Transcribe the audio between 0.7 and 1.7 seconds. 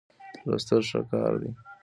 ښه کار دی.